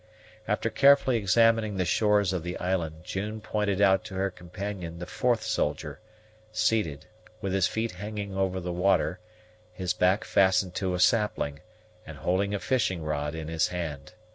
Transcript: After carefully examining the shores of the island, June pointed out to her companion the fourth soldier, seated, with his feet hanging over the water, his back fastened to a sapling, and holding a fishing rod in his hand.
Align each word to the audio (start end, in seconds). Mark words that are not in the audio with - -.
After 0.47 0.71
carefully 0.71 1.17
examining 1.17 1.77
the 1.77 1.85
shores 1.85 2.33
of 2.33 2.41
the 2.41 2.57
island, 2.57 3.03
June 3.03 3.39
pointed 3.39 3.79
out 3.81 4.03
to 4.05 4.15
her 4.15 4.31
companion 4.31 4.97
the 4.97 5.05
fourth 5.05 5.43
soldier, 5.43 5.99
seated, 6.51 7.05
with 7.39 7.53
his 7.53 7.67
feet 7.67 7.91
hanging 7.91 8.35
over 8.35 8.59
the 8.59 8.73
water, 8.73 9.19
his 9.71 9.93
back 9.93 10.23
fastened 10.23 10.73
to 10.73 10.95
a 10.95 10.99
sapling, 10.99 11.59
and 12.03 12.17
holding 12.17 12.55
a 12.55 12.59
fishing 12.59 13.03
rod 13.03 13.35
in 13.35 13.47
his 13.47 13.67
hand. 13.67 14.13